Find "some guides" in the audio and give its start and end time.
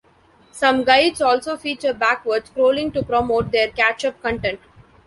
0.51-1.21